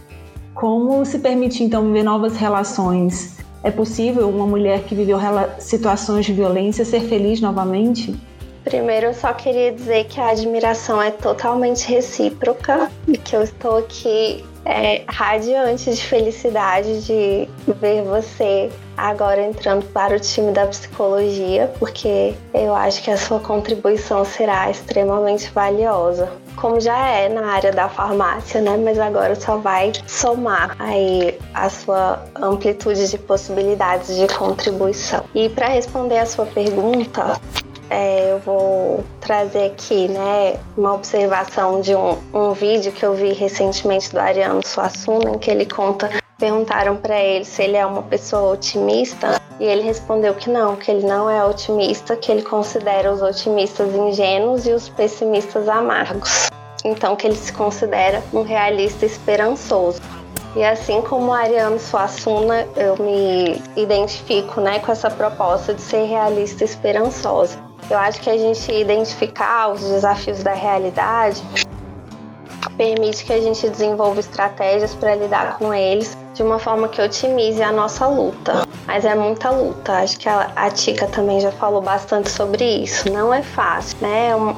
[0.60, 3.38] como se permitir então viver novas relações?
[3.63, 5.17] É possível uma mulher que viveu
[5.58, 8.13] situações de violência ser feliz novamente?
[8.65, 13.78] Primeiro, eu só queria dizer que a admiração é totalmente recíproca e que eu estou
[13.78, 17.47] aqui é, radiante de felicidade de
[17.80, 23.39] ver você agora entrando para o time da psicologia, porque eu acho que a sua
[23.39, 26.30] contribuição será extremamente valiosa.
[26.60, 28.76] Como já é na área da farmácia, né?
[28.76, 35.24] Mas agora só vai somar aí a sua amplitude de possibilidades de contribuição.
[35.34, 37.39] E para responder a sua pergunta,
[37.89, 43.34] é, eu vou trazer aqui, né, uma observação de um, um vídeo que eu vi
[43.34, 46.10] recentemente do Ariano Suassuna, em que ele conta
[46.40, 50.90] perguntaram para ele se ele é uma pessoa otimista e ele respondeu que não, que
[50.90, 56.50] ele não é otimista, que ele considera os otimistas ingênuos e os pessimistas amargos.
[56.84, 60.02] Então que ele se considera um realista esperançoso.
[60.56, 66.64] E assim como Ariano Suassuna, eu me identifico né, com essa proposta de ser realista
[66.64, 67.60] esperançosa.
[67.90, 71.44] Eu acho que a gente identificar os desafios da realidade
[72.78, 77.62] permite que a gente desenvolva estratégias para lidar com eles de uma forma que otimize
[77.62, 78.66] a nossa luta.
[78.88, 79.92] Mas é muita luta.
[79.92, 83.12] Acho que a, Tica também já falou bastante sobre isso.
[83.12, 84.30] Não é fácil, né?
[84.30, 84.56] É, um,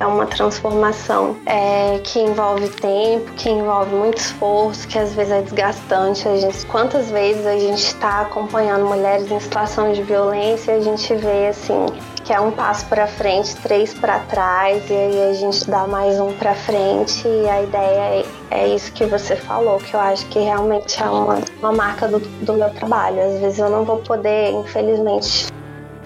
[0.00, 5.42] é uma transformação é, que envolve tempo, que envolve muito esforço, que às vezes é
[5.42, 6.26] desgastante.
[6.26, 10.80] A gente, quantas vezes a gente está acompanhando mulheres em situação de violência e a
[10.80, 11.86] gente vê assim
[12.26, 16.18] que é um passo para frente, três para trás, e aí a gente dá mais
[16.18, 17.22] um para frente.
[17.26, 21.06] E a ideia é, é, isso que você falou, que eu acho que realmente é
[21.06, 23.22] uma, uma marca do, do meu trabalho.
[23.22, 25.46] Às vezes eu não vou poder, infelizmente,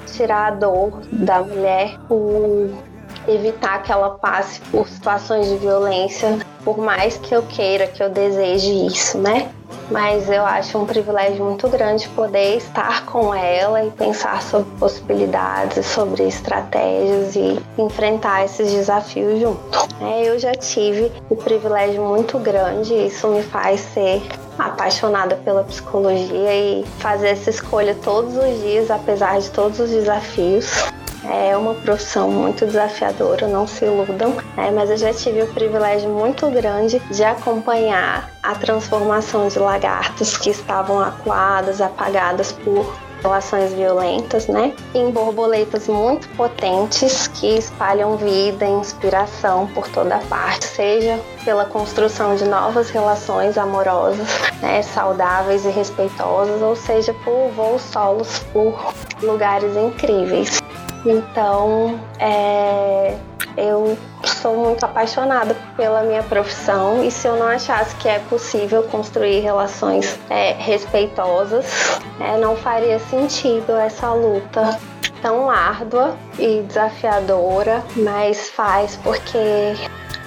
[0.08, 1.98] tirar a dor da mulher
[3.34, 8.10] evitar que ela passe por situações de violência, por mais que eu queira, que eu
[8.10, 9.50] deseje isso, né?
[9.90, 15.84] mas eu acho um privilégio muito grande poder estar com ela e pensar sobre possibilidades,
[15.86, 19.60] sobre estratégias e enfrentar esses desafios junto.
[20.00, 24.22] É, eu já tive um privilégio muito grande, isso me faz ser
[24.58, 30.70] apaixonada pela psicologia e fazer essa escolha todos os dias, apesar de todos os desafios.
[31.24, 34.70] É uma profissão muito desafiadora, não se iludam, né?
[34.70, 40.50] mas eu já tive o privilégio muito grande de acompanhar a transformação de lagartos que
[40.50, 42.90] estavam acuadas, apagadas por
[43.22, 44.72] relações violentas, né?
[44.94, 52.34] Em borboletas muito potentes que espalham vida e inspiração por toda parte, seja pela construção
[52.34, 54.26] de novas relações amorosas,
[54.60, 60.58] né, saudáveis e respeitosas, ou seja por voos solos por lugares incríveis.
[61.04, 63.16] Então, é,
[63.56, 68.82] eu sou muito apaixonada pela minha profissão e se eu não achasse que é possível
[68.84, 71.66] construir relações é, respeitosas,
[72.20, 74.78] é, não faria sentido essa luta
[75.22, 79.74] tão árdua e desafiadora, mas faz porque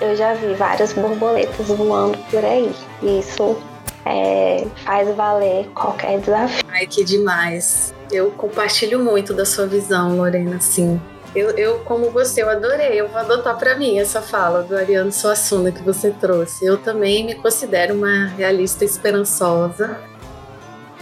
[0.02, 2.74] eu já vi várias borboletas voando por aí.
[3.02, 3.58] E isso
[4.06, 6.64] é, faz valer qualquer desafio.
[6.72, 7.94] Ai, que demais.
[8.14, 11.02] Eu compartilho muito da sua visão, Lorena, sim.
[11.36, 13.02] Eu, eu, como você, eu adorei.
[13.02, 16.64] Eu vou adotar para mim essa fala do Ariano Suassuna que você trouxe.
[16.64, 19.98] Eu também me considero uma realista esperançosa.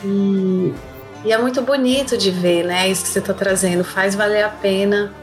[0.05, 0.73] E,
[1.25, 2.87] e é muito bonito de ver, né?
[2.89, 3.83] Isso que você está trazendo.
[3.83, 5.13] Faz valer a pena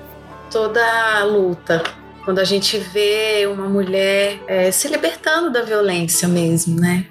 [0.51, 1.83] toda a luta.
[2.23, 7.07] Quando a gente vê uma mulher é, se libertando da violência mesmo, né?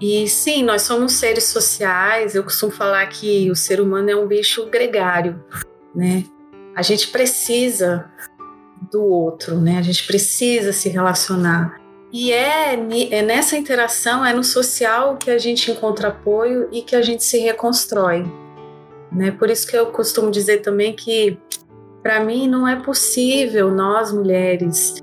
[0.00, 2.34] E sim, nós somos seres sociais.
[2.34, 5.44] Eu costumo falar que o ser humano é um bicho gregário,
[5.94, 6.24] né?
[6.74, 8.10] A gente precisa
[8.90, 9.76] do outro, né?
[9.78, 11.78] A gente precisa se relacionar.
[12.12, 12.74] E é,
[13.10, 17.22] é nessa interação, é no social que a gente encontra apoio e que a gente
[17.22, 18.24] se reconstrói.
[19.12, 19.30] Né?
[19.30, 21.38] Por isso que eu costumo dizer também que,
[22.02, 24.99] para mim, não é possível nós mulheres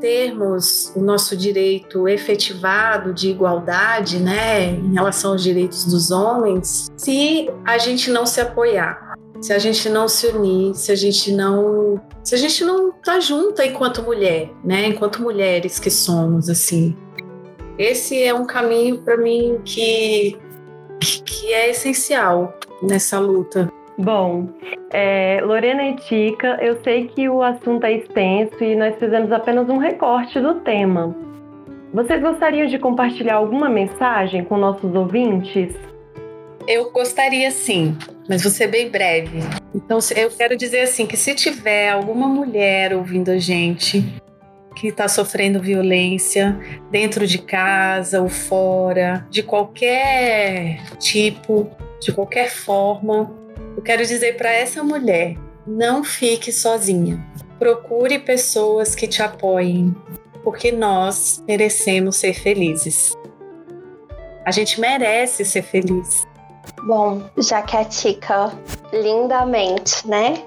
[0.00, 7.50] termos o nosso direito efetivado de igualdade, né, em relação aos direitos dos homens, se
[7.64, 12.00] a gente não se apoiar, se a gente não se unir, se a gente não,
[12.24, 16.96] se a gente não tá junta enquanto mulher, né, enquanto mulheres que somos assim.
[17.78, 20.36] Esse é um caminho para mim que
[21.24, 24.48] que é essencial nessa luta Bom,
[24.92, 29.68] é, Lorena e Tica, eu sei que o assunto é extenso e nós fizemos apenas
[29.68, 31.16] um recorte do tema.
[31.92, 35.74] Vocês gostariam de compartilhar alguma mensagem com nossos ouvintes?
[36.68, 39.40] Eu gostaria sim, mas vou ser bem breve.
[39.74, 44.04] Então, eu quero dizer assim que se tiver alguma mulher ouvindo a gente
[44.76, 46.56] que está sofrendo violência
[46.88, 51.68] dentro de casa ou fora, de qualquer tipo,
[52.00, 53.47] de qualquer forma,
[53.78, 57.24] eu quero dizer para essa mulher: não fique sozinha.
[57.60, 59.94] Procure pessoas que te apoiem,
[60.42, 63.14] porque nós merecemos ser felizes.
[64.44, 66.26] A gente merece ser feliz.
[66.88, 68.52] Bom, já que a Tica
[68.92, 70.42] lindamente, né,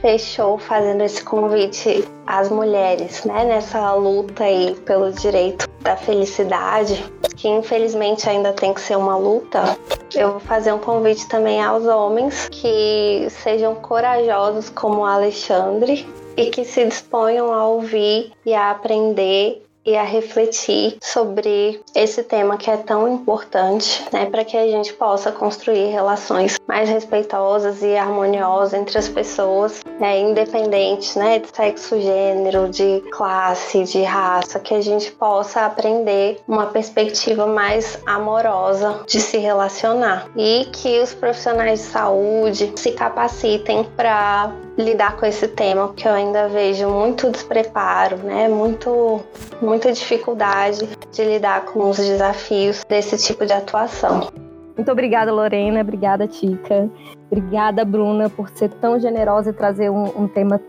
[0.00, 7.04] fechou fazendo esse convite às mulheres, né, nessa luta aí pelo direito da felicidade,
[7.36, 9.76] que infelizmente ainda tem que ser uma luta.
[10.14, 16.46] Eu vou fazer um convite também aos homens que sejam corajosos como o Alexandre e
[16.46, 22.70] que se disponham a ouvir e a aprender e a refletir sobre esse tema que
[22.70, 28.74] é tão importante, né, para que a gente possa construir relações mais respeitosas e harmoniosas
[28.74, 34.80] entre as pessoas, né, independentes, né, de sexo, gênero, de classe, de raça, que a
[34.80, 40.28] gente possa aprender uma perspectiva mais amorosa de se relacionar.
[40.36, 46.12] E que os profissionais de saúde se capacitem para lidar com esse tema, porque eu
[46.12, 48.48] ainda vejo muito despreparo, né?
[48.48, 49.20] Muito,
[49.60, 54.28] muita dificuldade de lidar com os desafios desse tipo de atuação.
[54.76, 55.80] Muito obrigada, Lorena.
[55.82, 56.88] Obrigada, Tica.
[57.30, 60.60] Obrigada, Bruna, por ser tão generosa e trazer um, um tema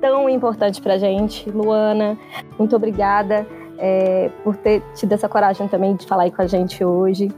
[0.00, 1.48] tão importante para gente.
[1.50, 2.18] Luana,
[2.58, 3.46] muito obrigada
[3.78, 7.32] é, por ter tido essa coragem também de falar aí com a gente hoje.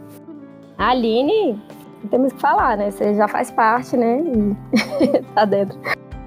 [0.76, 1.62] Aline,
[2.08, 2.90] temos que falar, né?
[2.90, 4.20] Você já faz parte, né?
[4.20, 5.78] E tá dentro.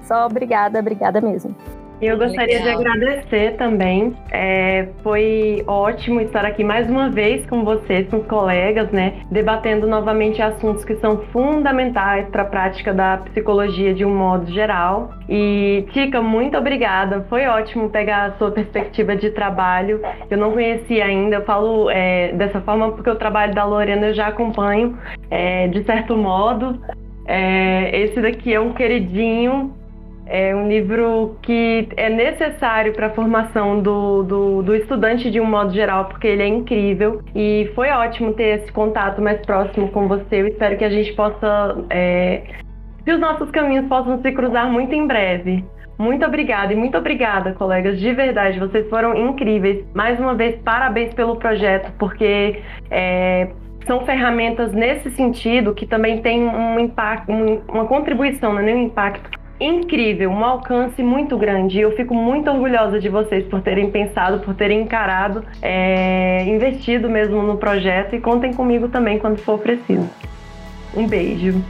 [0.02, 1.54] Só obrigada, obrigada mesmo.
[2.00, 2.80] Eu gostaria Legal.
[2.80, 4.14] de agradecer também.
[4.30, 9.14] É, foi ótimo estar aqui mais uma vez com vocês, com os colegas, né?
[9.32, 15.10] Debatendo novamente assuntos que são fundamentais para a prática da psicologia de um modo geral.
[15.28, 17.26] E, Tica, muito obrigada.
[17.28, 20.00] Foi ótimo pegar a sua perspectiva de trabalho.
[20.30, 21.36] Eu não conhecia ainda.
[21.36, 24.96] Eu falo é, dessa forma porque o trabalho da Lorena eu já acompanho,
[25.30, 26.80] é, de certo modo.
[27.26, 29.74] É, esse daqui é um queridinho
[30.28, 35.46] é um livro que é necessário para a formação do, do, do, estudante de um
[35.46, 37.22] modo geral, porque ele é incrível.
[37.34, 40.42] E foi ótimo ter esse contato mais próximo com você.
[40.42, 41.84] Eu espero que a gente possa.
[41.88, 42.42] É,
[43.04, 45.64] que os nossos caminhos possam se cruzar muito em breve.
[45.98, 49.84] Muito obrigada e muito obrigada, colegas, de verdade, vocês foram incríveis.
[49.94, 53.48] Mais uma vez, parabéns pelo projeto, porque é,
[53.84, 57.32] são ferramentas nesse sentido que também tem um impacto,
[57.68, 59.28] uma contribuição, não é nem um impacto,
[59.60, 61.80] incrível, um alcance muito grande.
[61.80, 67.42] Eu fico muito orgulhosa de vocês por terem pensado, por terem encarado, é, investido mesmo
[67.42, 70.08] no projeto e contem comigo também quando for preciso.
[70.96, 71.62] Um beijo.